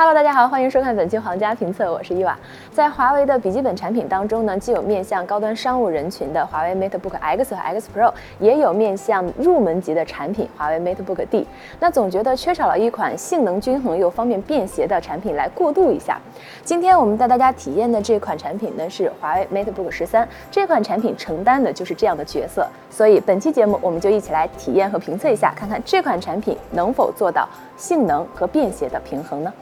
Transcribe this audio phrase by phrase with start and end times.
[0.00, 2.34] Hello，大家好，欢迎收看本期皇家评测，我是伊娃。
[2.72, 11.46] 在华为的笔记本产品当中呢，既有面向高端商务人群的华为 MateBook X 和 X Pro，也有面向入门级的产品华为 MateBook D。
[11.80, 16.18] 那总觉得缺少了一款性能均衡又方便便携的产品来过渡一下。
[16.64, 22.66] 今天我们带大家体验的这款产品呢是华为 MateBook 十三，这款产品承担的就是这样的角色。
[22.88, 27.46] 所以本期节目我们就一起来体验和评测一下，看看这款产品能否做到
[27.76, 29.52] 性能和便携的平衡呢？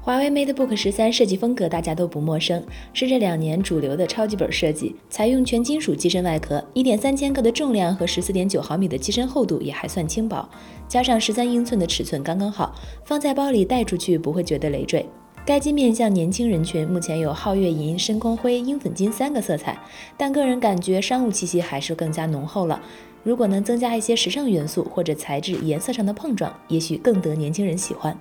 [0.00, 10.48] 华为 MateBook 十三设计风格大家都不陌生，是这两年主流的超级本设计，采用全金属机身外壳，一点三千克的重量和十四点九毫米的机身厚度也还算轻薄，
[10.88, 12.74] 加上十三英寸的尺寸刚刚好，
[13.04, 15.04] 放在包里带出去不会觉得累赘。
[15.44, 19.78] 该机面向年轻人群，目前有皓月银、深空灰、樱粉金三个色彩，
[20.16, 22.80] 但个人感觉商务气息还是更加浓厚了。
[23.24, 28.18] 如果能增加一些时尚元素或者材质颜色上的碰撞，也许更得年轻人喜欢。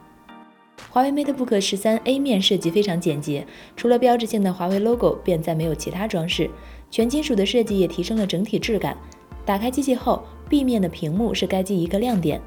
[0.89, 6.49] 华为 MateBook 十三 A 面设计非常简洁，除了标志性的华为 logo，便再没有其他装饰。
[6.89, 8.97] 全金属的设计也提升了整体质感。
[9.45, 12.41] 打开机器后，，B 面的屏幕是该机一个亮点。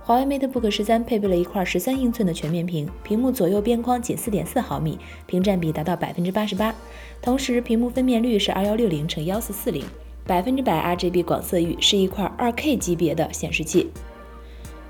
[0.00, 6.74] 华为 MateBook 十三配备了一块十三英寸的全面屏，屏幕左右边框仅四点四毫米，屏占比达到百分之八十八。
[7.20, 9.84] 同时，屏幕分辨率是二幺六零乘幺四四零，
[10.26, 13.90] 百分之百 RGB 广色域，是一块二 K 级别的显示器，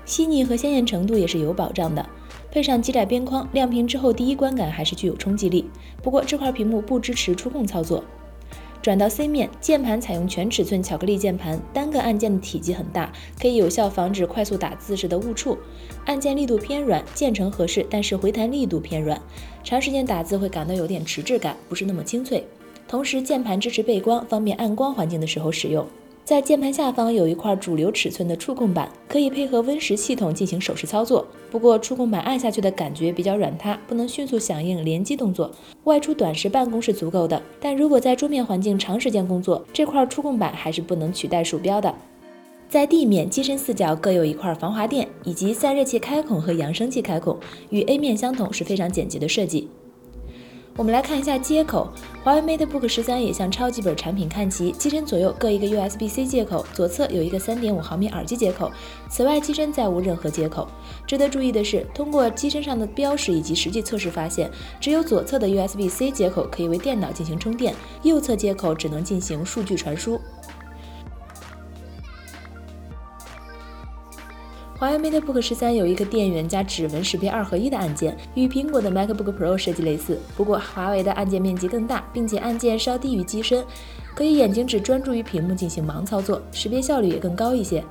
[0.05, 2.07] 细腻和鲜艳程度也是有保障的。
[2.55, 5.69] 配上极窄边框，亮屏之后第一观感还是具有冲击力。
[6.01, 8.01] 不过这块屏幕不支持触控操作。
[8.81, 15.57] 转到 C 面，键盘采用全尺寸巧克力键盘，单个按键的体积很大，可以有效防止快速打字时的误触。
[16.05, 19.21] 按键力度偏软，键程合适，但是回弹力度偏软，
[19.61, 22.41] 长时间打字会感到有点迟滞感，不是那么清脆。
[22.87, 25.85] 同时，键盘支持背光，方便暗光环境的时候使用。
[26.25, 31.23] 在键盘下方有一块主流尺寸的触控板，可以配合 Win 十系统进行手势操作。
[31.51, 35.51] 不过触控板按下去的感觉比较软塌，不能迅速响应连击动作。
[35.83, 41.93] 外出短时办公是足够的，但如果在桌面环境长时间工作，这块触控板还是不能取代鼠标的。
[42.67, 47.37] 在地面机身四角各有一块防滑垫，以及散热器开孔和扬声器开孔，
[47.69, 49.69] 与 A 面相同，是非常简洁的设计。
[50.77, 51.87] 我们来看一下接口，
[52.21, 58.69] 华为 MateBook 十三也向超级本产品看齐，机身左右各一个 USB-C 接口，左侧有一个3.5毫米耳机接口，
[59.09, 60.67] 此外机身再无任何接口。
[61.07, 70.19] 值得注意的是，通过机身上的标识以及实际测试发现，只有左侧的 USB-C 接口可以为电脑进行充电，右侧接口只能进行数据传输。
[74.85, 80.19] 华为 MateBook 十三有一个电源加指纹识别二合一的按键，与苹果的 MacBook Pro 设计类似。
[80.37, 83.65] 不过华为的按键面积更大，并且按键稍低于机身，
[84.13, 87.83] 可以眼睛只专注于屏幕进行盲操作，识别效率也更高一些。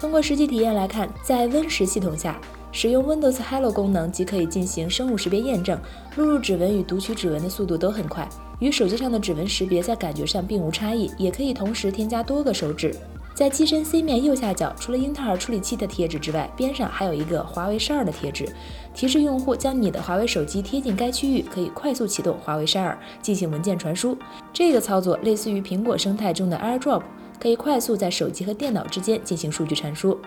[0.00, 2.40] 通过实际体验来看，在 Win 十系统下，
[2.72, 5.78] 使用 Windows Hello 功能即可以进行生物识别验证，
[6.16, 8.26] 录入指纹与读取指纹的速度都很快，
[8.60, 12.96] 与手机上的指纹识别在感觉上并无差异，也可以同时添加多个手指。
[13.38, 18.52] 在机身 C 面右下角，除了英特尔处理器的贴纸之外，边上还有一个华为十二的贴纸，
[18.92, 24.18] 提示用户将你的华为手机贴近该区域，可以快速启动华为十二进行文件传输。
[24.52, 27.02] 这个操作类似于苹果生态中的 AirDrop，
[27.40, 30.18] 可以快速在手机和电脑之间进行数据传输。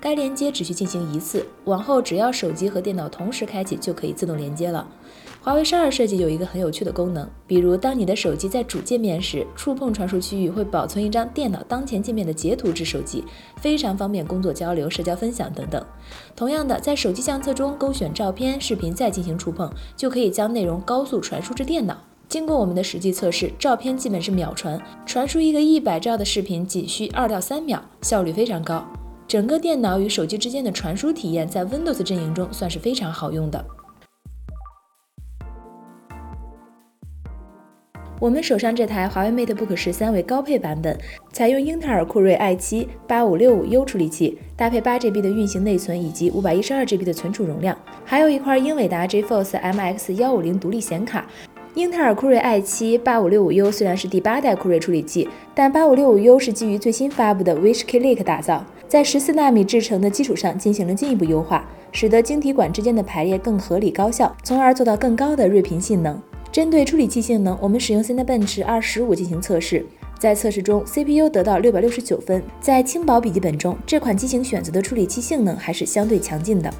[0.00, 4.86] 该连接只需进行一次，往后只要手机和电脑同时开启，就可以自动连接了。
[5.42, 13.24] 华为十二设计有一个很有趣的功能，比如当你的手机在主界面时，触碰传输区域会保存一张电脑当前界面的截图至手机，
[13.56, 15.84] 非常方便工作交流、社交分享等等。
[16.34, 21.98] 同样的，在手机相册中勾选照片、视频再进行触碰，就可以将内容高速传输至电脑。
[22.34, 28.84] 经过我们的实际测试，照片基本是秒传，传输一个一百兆的视频仅需二到三秒，效率非常高。
[29.28, 33.64] 整个电脑与手机之间的传输体验，在 Windows 阵营中算是非常好用的。
[38.18, 40.98] 我们手上这台华为 MateBook 十三为高配版本，
[41.32, 51.28] 采用英特尔酷睿 i7 8565U 处理器，搭配 8GB 的运行内存以及 512GB 的存储容量，还有一块英伟达 GeForce MX 150独立显卡。
[51.74, 66.16] 英特尔酷睿 i7 8565U 虽然是第八代酷睿处理器，但 8565U 是基于最新发布的 w i s h k l i k 打造，在14纳米制程的基础上进行了进一步优化，使得晶体管之间的排列更合理高效，从而做到更高的睿频性能。
[66.52, 69.84] 针对处理器性能，我们使用 Cinebench 二十五进行测试。
[70.16, 72.40] 在测试中，CPU 得到六百六十九分。
[72.60, 76.72] 在轻薄笔记本中，这款机型选择的处理器性能还是相对强劲的。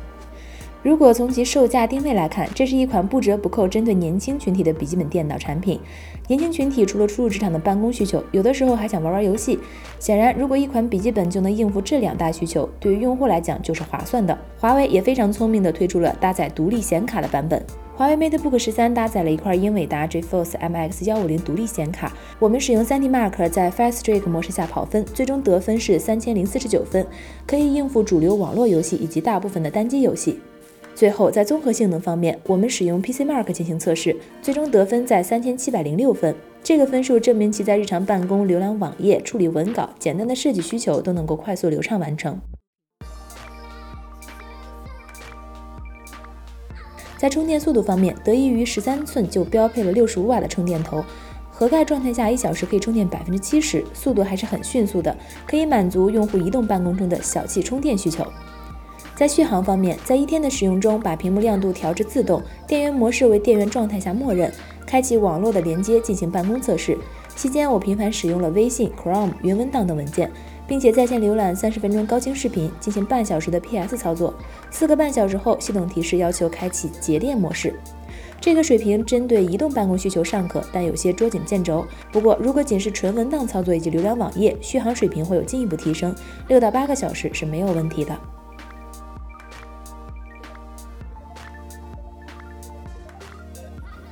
[0.84, 5.81] 如果从其售价定位来看，这是一款不折不扣针对年轻群体的笔记本电脑产品。
[6.28, 9.58] 年轻群体除了初入职场的办公需求，有的时候还想玩玩游戏。
[9.98, 14.38] 显然，如果一款笔记本就能应付这两大需求，对于用户来讲就是划算的。
[14.58, 17.64] 华为也非常聪明地推出了搭载独立显卡的版本。
[17.96, 27.06] 华为 MateBook 十三搭载了一块英伟达 GeForce MX 幺五零独立显卡，我们使用 3D Mark 在 Faststrike 模式下跑分，最终得分是三千零四十九分，
[27.46, 30.38] 可以应付主流网络游戏以及大部分的单机游戏。
[30.94, 36.35] 最后，在综合性能方面，我们使用 PC Mark 进行测试，最终得分在三千七百零六分。
[36.62, 42.41] 这个分数证明其在日常办公、浏览网页、处理文稿、简单的设计需求都能够快速流畅完成。
[47.19, 51.05] 在充电速度方面，得益于十三寸就标配了六十五瓦的充电头，
[51.50, 55.14] 盒盖状态下一小时可以充电百分之七十，速度还是很迅速的，
[55.47, 58.25] 可以满足用户移动办公中的小气充电需求。
[59.16, 64.52] 在续航方面，在一天的使用中，把屏幕亮度调至自动，电源模式为电源状态下默认，
[64.84, 66.99] 开启网络的连接进行办公测试。
[67.37, 70.31] 期间，我频繁使用了微信、Chrome、云文档等文件，
[70.66, 74.34] 并且在线浏览三十分钟高清视频，进行半小时的 PS 操作。
[74.70, 77.78] 四个半小时后，系统提示要求开启节电模式。
[78.40, 81.84] 这个水平针对移动办公需求尚可，但有些捉襟见肘。
[82.12, 86.14] 不过，如果仅是纯文档操作以及浏览网页，续航水平会有进一步提升，
[86.49, 88.16] 六到八个小时是没有问题的。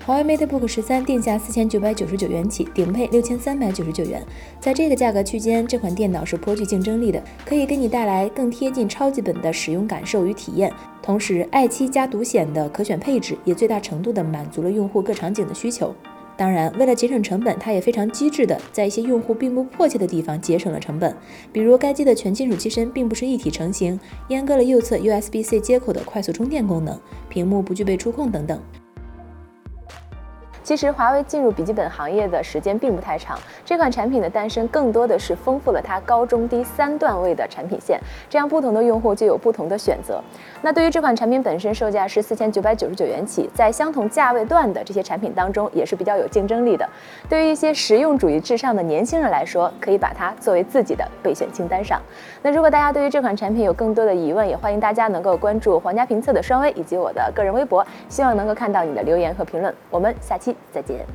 [0.05, 4.21] 华为 MateBook 十三定价四千九百九十九元起，顶配六千三百九十九元。
[4.59, 10.73] 在这个价格区间，这款电脑是颇具竞争力的，可以给你带来更贴近超级本的使用感受与体验。
[11.01, 15.95] 同时，i7 加独显的可选配置也最大程度的满足了用户各场景的需求。
[16.37, 21.17] 当然，为了节省成本，它也非常机智的在一些用户并不迫切的地方节省了成本，
[21.53, 24.01] 比如该机的全金属机身并不是一体成型，
[24.31, 28.61] 阉割了右侧 USB-C 接口的快速充电功能，屏幕不具备触控等等。
[30.63, 33.39] 其实，华为进入笔记本行业的时间并不太长。
[33.65, 38.01] 这款产品的诞生更多的是丰富了它高中低三段位的产品线，
[38.31, 40.23] 这样不同的用户就有不同的选择。
[40.63, 46.89] 那对于这款产品本身，售价是四千九百九十九元起，在相同价位段的这些产品当中也是比较有竞争力的。
[47.29, 52.01] 对于一些实用主义至上的年轻人来说，可以把它作为自己的备选清单上。
[52.41, 59.75] 那如果大家对于这款产品有更多的疑问，也欢迎大家能够关注皇家评测的双微以及我的个人微博，希望能够看到你的留言和评论。
[59.91, 61.07] 我们下期再见。